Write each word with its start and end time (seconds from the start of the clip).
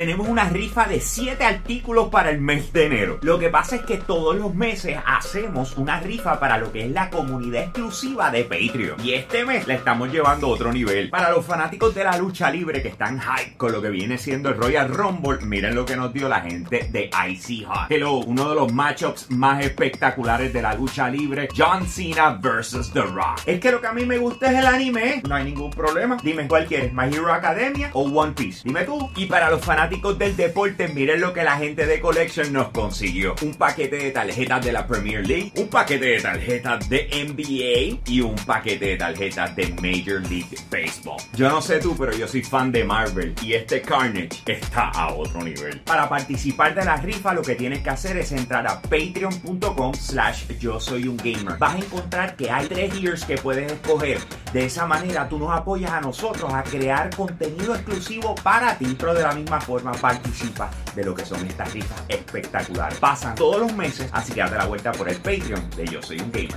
Tenemos 0.00 0.28
una 0.28 0.48
rifa 0.48 0.86
de 0.86 0.98
7 0.98 1.44
artículos 1.44 2.08
para 2.08 2.30
el 2.30 2.40
mes 2.40 2.72
de 2.72 2.86
enero. 2.86 3.18
Lo 3.20 3.38
que 3.38 3.50
pasa 3.50 3.76
es 3.76 3.82
que 3.82 3.98
todos 3.98 4.34
los 4.34 4.54
meses 4.54 4.96
hacemos 5.04 5.76
una 5.76 6.00
rifa 6.00 6.40
para 6.40 6.56
lo 6.56 6.72
que 6.72 6.86
es 6.86 6.90
la 6.90 7.10
comunidad 7.10 7.64
exclusiva 7.64 8.30
de 8.30 8.44
Patreon. 8.44 8.98
Y 9.04 9.12
este 9.12 9.44
mes 9.44 9.66
la 9.66 9.74
estamos 9.74 10.10
llevando 10.10 10.46
a 10.46 10.50
otro 10.52 10.72
nivel. 10.72 11.10
Para 11.10 11.30
los 11.30 11.44
fanáticos 11.44 11.94
de 11.94 12.04
la 12.04 12.16
lucha 12.16 12.50
libre 12.50 12.80
que 12.80 12.88
están 12.88 13.20
hype 13.20 13.58
con 13.58 13.72
lo 13.72 13.82
que 13.82 13.90
viene 13.90 14.16
siendo 14.16 14.48
el 14.48 14.56
Royal 14.56 14.88
Rumble, 14.88 15.36
miren 15.42 15.74
lo 15.74 15.84
que 15.84 15.96
nos 15.96 16.14
dio 16.14 16.30
la 16.30 16.40
gente 16.40 16.88
de 16.90 17.10
Icy 17.28 17.64
Hot. 17.64 17.90
Hello, 17.90 18.20
uno 18.20 18.48
de 18.48 18.54
los 18.54 18.72
matchups 18.72 19.30
más 19.30 19.62
espectaculares 19.62 20.50
de 20.50 20.62
la 20.62 20.72
lucha 20.72 21.10
libre, 21.10 21.46
John 21.54 21.86
Cena 21.86 22.38
vs. 22.40 22.90
The 22.94 23.02
Rock. 23.02 23.42
Es 23.44 23.60
que 23.60 23.70
lo 23.70 23.82
que 23.82 23.88
a 23.88 23.92
mí 23.92 24.06
me 24.06 24.16
gusta 24.16 24.50
es 24.50 24.60
el 24.60 24.66
anime, 24.66 25.20
no 25.28 25.34
hay 25.34 25.44
ningún 25.44 25.70
problema. 25.70 26.16
Dime 26.22 26.48
cuál 26.48 26.64
quieres, 26.64 26.90
My 26.94 27.14
Hero 27.14 27.30
Academia 27.30 27.90
o 27.92 28.04
One 28.04 28.32
Piece. 28.32 28.62
Dime 28.64 28.84
tú. 28.84 29.10
Y 29.14 29.26
para 29.26 29.50
los 29.50 29.62
fanáticos 29.62 29.89
del 29.90 30.36
deporte, 30.36 30.86
miren 30.88 31.20
lo 31.20 31.32
que 31.32 31.42
la 31.42 31.56
gente 31.56 31.84
de 31.84 32.00
Collection 32.00 32.52
nos 32.52 32.68
consiguió. 32.68 33.34
Un 33.42 33.54
paquete 33.54 33.96
de 33.96 34.10
tarjetas 34.12 34.64
de 34.64 34.72
la 34.72 34.86
Premier 34.86 35.26
League, 35.26 35.52
un 35.56 35.66
paquete 35.66 36.06
de 36.06 36.20
tarjetas 36.20 36.88
de 36.88 37.08
NBA 37.10 38.00
y 38.06 38.20
un 38.20 38.36
paquete 38.36 38.86
de 38.86 38.96
tarjetas 38.96 39.54
de 39.56 39.68
Major 39.82 40.22
League 40.30 40.56
Baseball. 40.70 41.20
Yo 41.34 41.50
no 41.50 41.60
sé 41.60 41.80
tú, 41.80 41.96
pero 41.98 42.12
yo 42.12 42.28
soy 42.28 42.42
fan 42.42 42.70
de 42.70 42.84
Marvel 42.84 43.34
y 43.42 43.54
este 43.54 43.82
Carnage 43.82 44.30
está 44.46 44.90
a 44.90 45.12
otro 45.12 45.42
nivel. 45.42 45.80
Para 45.80 46.08
participar 46.08 46.72
de 46.74 46.84
la 46.84 46.96
rifa, 46.96 47.34
lo 47.34 47.42
que 47.42 47.56
tienes 47.56 47.80
que 47.80 47.90
hacer 47.90 48.16
es 48.16 48.30
entrar 48.30 48.66
a 48.68 48.80
patreon.com 48.80 49.92
slash 49.94 50.46
yo 50.60 50.78
soy 50.78 51.08
un 51.08 51.16
gamer. 51.16 51.58
Vas 51.58 51.74
a 51.74 51.78
encontrar 51.78 52.36
que 52.36 52.48
hay 52.48 52.66
tres 52.68 52.94
years 52.98 53.24
que 53.24 53.36
puedes 53.36 53.70
escoger. 53.72 54.18
De 54.52 54.64
esa 54.64 54.86
manera 54.86 55.28
tú 55.28 55.38
nos 55.38 55.50
apoyas 55.50 55.90
a 55.90 56.00
nosotros 56.00 56.52
a 56.54 56.62
crear 56.62 57.10
contenido 57.14 57.74
exclusivo 57.74 58.36
para 58.36 58.78
ti, 58.78 58.96
pero 58.98 59.14
de 59.14 59.22
la 59.22 59.32
misma 59.32 59.60
participa 59.82 60.70
de 60.94 61.04
lo 61.04 61.14
que 61.14 61.24
son 61.24 61.44
estas 61.46 61.72
rifas 61.72 62.02
espectaculares. 62.08 62.98
Pasan 62.98 63.34
todos 63.34 63.60
los 63.60 63.72
meses, 63.74 64.08
así 64.12 64.32
que 64.32 64.40
date 64.40 64.56
la 64.56 64.66
vuelta 64.66 64.92
por 64.92 65.08
el 65.08 65.16
Patreon 65.16 65.70
de 65.76 65.86
Yo 65.86 66.02
Soy 66.02 66.20
un 66.20 66.30
Gamer. 66.32 66.48